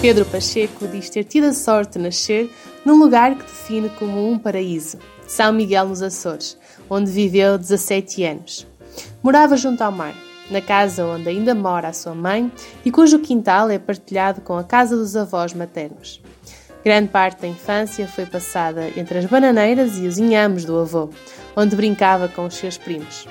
Pedro 0.00 0.24
Pacheco 0.24 0.86
diz 0.86 1.10
ter 1.10 1.24
tido 1.24 1.48
a 1.48 1.52
sorte 1.52 1.98
de 1.98 2.04
nascer 2.04 2.48
num 2.84 2.96
lugar 2.96 3.34
que 3.34 3.42
define 3.42 3.88
como 3.88 4.30
um 4.30 4.38
paraíso, 4.38 4.96
São 5.26 5.52
Miguel 5.52 5.88
nos 5.88 6.00
Açores, 6.02 6.56
onde 6.88 7.10
viveu 7.10 7.58
17 7.58 8.22
anos. 8.22 8.64
Morava 9.20 9.56
junto 9.56 9.82
ao 9.82 9.90
mar, 9.90 10.14
na 10.48 10.60
casa 10.60 11.04
onde 11.04 11.28
ainda 11.28 11.52
mora 11.52 11.88
a 11.88 11.92
sua 11.92 12.14
mãe 12.14 12.50
e 12.84 12.92
cujo 12.92 13.18
quintal 13.18 13.70
é 13.70 13.78
partilhado 13.78 14.40
com 14.40 14.56
a 14.56 14.62
casa 14.62 14.96
dos 14.96 15.16
avós 15.16 15.52
maternos. 15.52 16.22
Grande 16.84 17.08
parte 17.08 17.40
da 17.40 17.48
infância 17.48 18.06
foi 18.06 18.24
passada 18.24 18.88
entre 18.96 19.18
as 19.18 19.24
bananeiras 19.24 19.98
e 19.98 20.06
os 20.06 20.16
inhames 20.16 20.64
do 20.64 20.78
avô, 20.78 21.10
onde 21.56 21.74
brincava 21.74 22.28
com 22.28 22.46
os 22.46 22.54
seus 22.54 22.78
primos. 22.78 23.26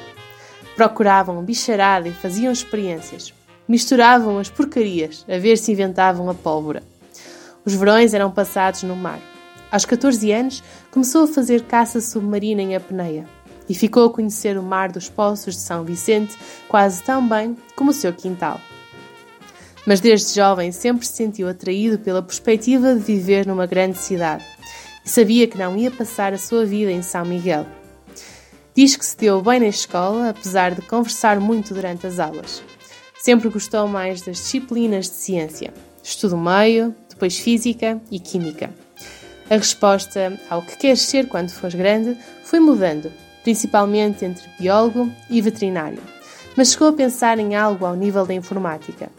Procuravam 0.75 1.41
bicharada 1.41 2.09
e 2.09 2.13
faziam 2.13 2.51
experiências, 2.51 3.33
misturavam 3.67 4.37
as 4.39 4.49
porcarias 4.49 5.25
a 5.27 5.37
ver 5.37 5.57
se 5.57 5.71
inventavam 5.71 6.29
a 6.29 6.33
pólvora. 6.33 6.83
Os 7.65 7.73
verões 7.73 8.13
eram 8.13 8.31
passados 8.31 8.83
no 8.83 8.95
mar. 8.95 9.19
Aos 9.69 9.83
14 9.83 10.31
anos, 10.31 10.63
começou 10.89 11.25
a 11.25 11.27
fazer 11.27 11.63
caça 11.63 11.99
submarina 11.99 12.61
em 12.61 12.75
apneia 12.75 13.27
e 13.67 13.73
ficou 13.73 14.05
a 14.05 14.09
conhecer 14.09 14.57
o 14.57 14.63
mar 14.63 14.91
dos 14.91 15.09
Poços 15.09 15.55
de 15.55 15.61
São 15.61 15.83
Vicente 15.83 16.37
quase 16.69 17.03
tão 17.03 17.27
bem 17.27 17.57
como 17.75 17.91
o 17.91 17.93
seu 17.93 18.13
quintal. 18.13 18.61
Mas 19.85 19.99
desde 19.99 20.35
jovem 20.35 20.71
sempre 20.71 21.05
se 21.05 21.13
sentiu 21.13 21.47
atraído 21.47 21.99
pela 21.99 22.21
perspectiva 22.21 22.93
de 22.93 23.01
viver 23.01 23.45
numa 23.45 23.65
grande 23.65 23.97
cidade 23.97 24.45
e 25.05 25.09
sabia 25.09 25.47
que 25.47 25.57
não 25.57 25.75
ia 25.77 25.91
passar 25.91 26.33
a 26.33 26.37
sua 26.37 26.65
vida 26.65 26.91
em 26.91 27.01
São 27.01 27.25
Miguel. 27.25 27.65
Diz 28.75 28.95
que 28.95 29.05
se 29.05 29.17
deu 29.17 29.41
bem 29.41 29.59
na 29.59 29.67
escola, 29.67 30.29
apesar 30.29 30.75
de 30.75 30.81
conversar 30.83 31.39
muito 31.39 31.73
durante 31.73 32.05
as 32.05 32.19
aulas. 32.19 32.61
Sempre 33.19 33.49
gostou 33.49 33.87
mais 33.87 34.21
das 34.21 34.37
disciplinas 34.37 35.09
de 35.09 35.15
ciência, 35.15 35.73
estudo 36.03 36.37
meio, 36.37 36.95
depois 37.09 37.37
física 37.37 37.99
e 38.11 38.19
química. 38.19 38.69
A 39.49 39.55
resposta 39.55 40.39
ao 40.49 40.61
que 40.61 40.77
queres 40.77 41.01
ser 41.01 41.27
quando 41.27 41.49
fores 41.49 41.75
grande 41.75 42.17
foi 42.43 42.59
mudando, 42.59 43.11
principalmente 43.43 44.23
entre 44.23 44.43
biólogo 44.59 45.11
e 45.29 45.41
veterinário, 45.41 46.01
mas 46.55 46.71
chegou 46.71 46.89
a 46.89 46.93
pensar 46.93 47.39
em 47.39 47.55
algo 47.55 47.85
ao 47.85 47.95
nível 47.95 48.25
da 48.25 48.33
informática. 48.33 49.09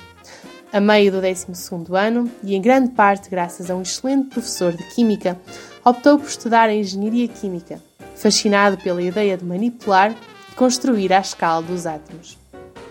A 0.70 0.80
meio 0.80 1.10
do 1.10 1.20
12 1.20 1.46
ano, 1.92 2.30
e 2.44 2.54
em 2.54 2.60
grande 2.60 2.90
parte 2.90 3.30
graças 3.30 3.70
a 3.70 3.74
um 3.74 3.80
excelente 3.80 4.28
professor 4.28 4.72
de 4.72 4.84
Química, 4.94 5.38
optou 5.82 6.18
por 6.18 6.28
estudar 6.28 6.68
a 6.68 6.74
Engenharia 6.74 7.26
Química, 7.26 7.82
fascinado 8.14 8.76
pela 8.76 9.00
ideia 9.02 9.36
de 9.36 9.46
manipular 9.46 10.14
e 10.52 10.54
construir 10.54 11.10
à 11.12 11.20
escala 11.20 11.62
dos 11.62 11.86
átomos. 11.86 12.36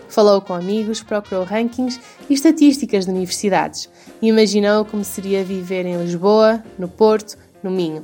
Falou 0.08 0.40
com 0.40 0.54
amigos, 0.54 1.02
procurou 1.02 1.44
rankings 1.44 2.00
e 2.28 2.34
estatísticas 2.34 3.04
de 3.04 3.10
universidades 3.10 3.88
e 4.22 4.28
imaginou 4.28 4.84
como 4.84 5.04
seria 5.04 5.44
viver 5.44 5.84
em 5.84 5.98
Lisboa, 5.98 6.62
no 6.78 6.88
Porto, 6.88 7.36
no 7.62 7.70
Minho. 7.70 8.02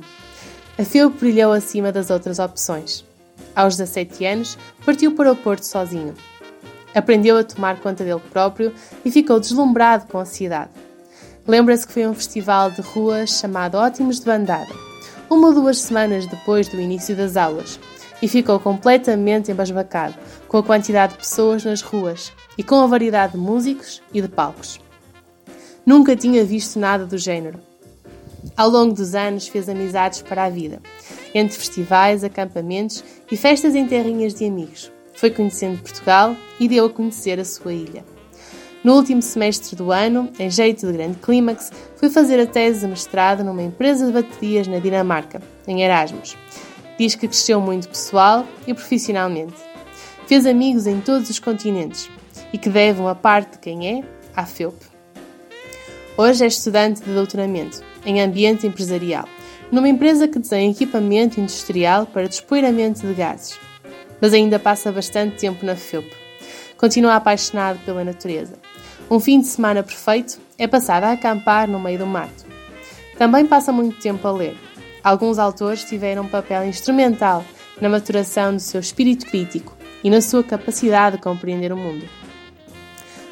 A 0.77 0.83
FEUP 0.83 1.19
brilhou 1.19 1.51
acima 1.51 1.91
das 1.91 2.09
outras 2.09 2.37
opções. 2.37 3.03
Aos 3.55 3.77
17 3.77 4.25
anos, 4.25 4.57
partiu 4.85 5.15
para 5.15 5.31
o 5.31 5.35
Porto 5.35 5.63
sozinho. 5.63 6.13
Aprendeu 6.93 7.37
a 7.37 7.43
tomar 7.43 7.79
conta 7.79 8.03
dele 8.03 8.21
próprio 8.31 8.73
e 9.03 9.11
ficou 9.11 9.39
deslumbrado 9.39 10.05
com 10.07 10.19
a 10.19 10.25
cidade. 10.25 10.71
Lembra-se 11.47 11.85
que 11.85 11.93
foi 11.93 12.07
um 12.07 12.13
festival 12.13 12.71
de 12.71 12.81
rua 12.81 13.25
chamado 13.25 13.75
Ótimos 13.75 14.19
de 14.19 14.25
Bandada, 14.25 14.73
uma 15.29 15.47
ou 15.47 15.53
duas 15.53 15.79
semanas 15.79 16.25
depois 16.25 16.67
do 16.67 16.79
início 16.79 17.15
das 17.15 17.37
aulas, 17.37 17.79
e 18.25 18.27
ficou 18.27 18.59
completamente 18.59 19.51
embasbacado 19.51 20.15
com 20.47 20.57
a 20.57 20.63
quantidade 20.63 21.13
de 21.13 21.19
pessoas 21.19 21.63
nas 21.63 21.83
ruas 21.83 22.33
e 22.57 22.63
com 22.63 22.81
a 22.81 22.87
variedade 22.87 23.33
de 23.33 23.37
músicos 23.37 24.01
e 24.11 24.19
de 24.19 24.27
palcos. 24.27 24.79
Nunca 25.85 26.15
tinha 26.15 26.43
visto 26.43 26.79
nada 26.79 27.05
do 27.05 27.19
género. 27.19 27.59
Ao 28.57 28.67
longo 28.67 28.95
dos 28.95 29.13
anos 29.13 29.47
fez 29.47 29.69
amizades 29.69 30.23
para 30.23 30.45
a 30.45 30.49
vida, 30.49 30.81
entre 31.35 31.55
festivais, 31.55 32.23
acampamentos 32.23 33.03
e 33.31 33.37
festas 33.37 33.75
em 33.75 33.85
terrinhas 33.85 34.33
de 34.33 34.47
amigos. 34.47 34.91
Foi 35.13 35.29
conhecendo 35.29 35.83
Portugal 35.83 36.35
e 36.59 36.67
deu 36.67 36.85
a 36.85 36.89
conhecer 36.89 37.39
a 37.39 37.45
sua 37.45 37.73
ilha. 37.73 38.03
No 38.83 38.95
último 38.95 39.21
semestre 39.21 39.75
do 39.75 39.91
ano, 39.91 40.31
em 40.39 40.49
jeito 40.49 40.87
de 40.87 40.93
grande 40.93 41.17
clímax, 41.17 41.71
foi 41.95 42.09
fazer 42.09 42.39
a 42.39 42.47
tese 42.47 42.79
de 42.79 42.87
mestrado 42.87 43.43
numa 43.43 43.61
empresa 43.61 44.07
de 44.07 44.11
baterias 44.11 44.67
na 44.67 44.79
Dinamarca, 44.79 45.43
em 45.67 45.83
Erasmus, 45.83 46.35
Diz 46.97 47.13
que 47.13 47.27
cresceu 47.27 47.59
muito 47.59 47.89
pessoal 47.89 48.47
e 48.65 48.73
profissionalmente. 48.73 49.55
Fez 50.27 50.45
amigos 50.45 50.87
em 50.87 51.01
todos 51.01 51.29
os 51.29 51.39
continentes 51.39 52.09
e 52.53 52.57
que 52.57 52.69
deve 52.69 53.01
uma 53.01 53.13
parte 53.13 53.53
de 53.53 53.59
quem 53.59 53.99
é 53.99 54.03
à 54.33 54.45
FEUP. 54.45 54.75
Hoje 56.17 56.45
é 56.45 56.47
estudante 56.47 57.01
de 57.01 57.13
doutoramento 57.13 57.83
em 58.05 58.21
ambiente 58.21 58.65
empresarial, 58.65 59.27
numa 59.69 59.89
empresa 59.89 60.25
que 60.25 60.39
desenha 60.39 60.71
equipamento 60.71 61.39
industrial 61.39 62.05
para 62.05 62.29
despoeiramento 62.29 63.05
de 63.05 63.13
gases. 63.13 63.59
Mas 64.21 64.33
ainda 64.33 64.57
passa 64.57 64.89
bastante 64.89 65.35
tempo 65.35 65.65
na 65.65 65.75
FEUP. 65.75 66.09
Continua 66.77 67.15
apaixonado 67.15 67.79
pela 67.79 68.05
natureza. 68.05 68.53
Um 69.11 69.19
fim 69.19 69.41
de 69.41 69.47
semana 69.47 69.83
perfeito 69.83 70.39
é 70.57 70.65
passado 70.65 71.03
a 71.03 71.11
acampar 71.11 71.67
no 71.67 71.79
meio 71.79 71.99
do 71.99 72.07
mato. 72.07 72.45
Também 73.17 73.45
passa 73.45 73.73
muito 73.73 73.99
tempo 73.99 74.25
a 74.25 74.31
ler 74.31 74.57
alguns 75.05 75.37
autores 75.37 75.83
tiveram 75.83 76.23
um 76.23 76.27
papel 76.27 76.65
instrumental 76.65 77.45
na 77.79 77.87
maturação 77.87 78.55
do 78.55 78.59
seu 78.59 78.79
espírito 78.79 79.27
crítico 79.27 79.77
e 80.03 80.09
na 80.09 80.19
sua 80.19 80.43
capacidade 80.43 81.17
de 81.17 81.21
compreender 81.21 81.71
o 81.71 81.77
mundo. 81.77 82.09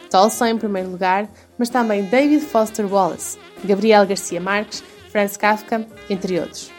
Tolstói 0.07 0.51
em 0.51 0.57
primeiro 0.57 0.91
lugar, 0.91 1.27
mas 1.57 1.69
também 1.69 2.03
David 2.03 2.45
Foster 2.45 2.85
Wallace, 2.85 3.39
Gabriel 3.65 4.05
Garcia 4.05 4.39
Marques, 4.39 4.83
Franz 5.11 5.35
Kafka, 5.35 5.87
entre 6.07 6.39
outros. 6.39 6.71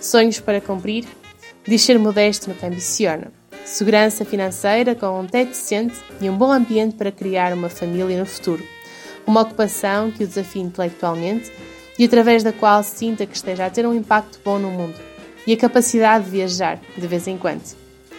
Sonhos 0.00 0.38
para 0.38 0.60
cumprir? 0.60 1.04
Diz 1.66 1.82
ser 1.82 1.98
modesto 1.98 2.48
no 2.48 2.54
que 2.54 2.64
ambiciona. 2.64 3.32
Segurança 3.64 4.24
financeira 4.24 4.94
com 4.94 5.20
um 5.20 5.26
teto 5.26 5.48
decente 5.48 5.96
e 6.20 6.30
um 6.30 6.36
bom 6.36 6.52
ambiente 6.52 6.94
para 6.94 7.10
criar 7.10 7.52
uma 7.52 7.68
família 7.68 8.18
no 8.18 8.26
futuro. 8.26 8.62
Uma 9.26 9.42
ocupação 9.42 10.12
que 10.12 10.22
o 10.22 10.26
desafie 10.26 10.62
intelectualmente 10.62 11.50
e 12.00 12.04
através 12.06 12.42
da 12.42 12.50
qual 12.50 12.82
sinta 12.82 13.24
que 13.26 13.36
esteja 13.36 13.66
a 13.66 13.70
ter 13.70 13.86
um 13.86 13.94
impacto 13.94 14.40
bom 14.42 14.58
no 14.58 14.70
mundo 14.70 14.98
e 15.46 15.52
a 15.52 15.56
capacidade 15.56 16.24
de 16.24 16.30
viajar 16.30 16.80
de 16.96 17.06
vez 17.06 17.28
em 17.28 17.36
quando. 17.36 17.60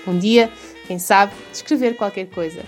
Um 0.05 0.19
dia, 0.19 0.51
quem 0.85 0.99
sabe, 0.99 1.33
escrever 1.51 1.97
qualquer 1.97 2.27
coisa 2.27 2.61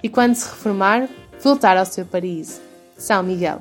e 0.00 0.08
quando 0.08 0.36
se 0.36 0.48
reformar, 0.48 1.08
voltar 1.42 1.76
ao 1.76 1.84
seu 1.84 2.06
paraíso, 2.06 2.60
São 2.96 3.20
Miguel. 3.24 3.60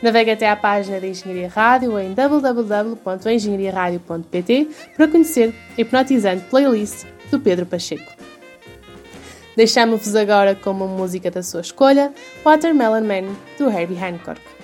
Navegue 0.00 0.30
até 0.30 0.48
à 0.48 0.56
página 0.56 0.98
da 0.98 1.06
Engenharia 1.06 1.50
Rádio 1.50 1.98
em 1.98 2.14
www.engenhariaradio.pt 2.14 4.68
para 4.96 5.08
conhecer 5.08 5.54
a 5.76 5.80
hipnotizante 5.80 6.46
playlist 6.46 7.04
do 7.30 7.38
Pedro 7.38 7.66
Pacheco. 7.66 8.10
Deixamos-vos 9.54 10.16
agora 10.16 10.54
com 10.54 10.70
uma 10.70 10.86
música 10.86 11.30
da 11.30 11.42
sua 11.42 11.60
escolha, 11.60 12.10
Watermelon 12.42 13.02
Man, 13.02 13.34
do 13.58 13.70
Herbie 13.70 14.02
Hancock. 14.02 14.55